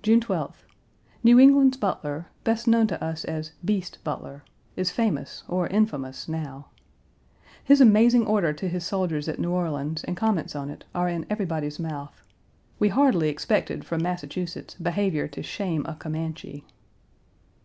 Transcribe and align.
June 0.00 0.20
12th. 0.20 0.62
New 1.24 1.40
England's 1.40 1.76
Butler, 1.76 2.28
best 2.44 2.68
known 2.68 2.86
to 2.86 3.02
us 3.02 3.24
as 3.24 3.50
"Beast" 3.64 3.98
Butler, 4.04 4.44
is 4.76 4.92
famous 4.92 5.42
or 5.48 5.66
infamous 5.66 6.28
now. 6.28 6.68
His 7.64 7.80
amazing 7.80 8.28
order 8.28 8.52
to 8.52 8.68
his 8.68 8.86
soldiers 8.86 9.26
at 9.28 9.40
New 9.40 9.50
Orleans 9.50 10.04
and 10.04 10.16
comments 10.16 10.54
on 10.54 10.70
it 10.70 10.84
are 10.94 11.08
in 11.08 11.26
everybody's 11.28 11.80
mouth. 11.80 12.22
We 12.78 12.90
hardly 12.90 13.28
expected 13.28 13.84
from 13.84 14.04
Massachusetts 14.04 14.74
behavior 14.74 15.26
to 15.26 15.42
shame 15.42 15.84
a 15.84 15.96
Comanche. 15.96 16.64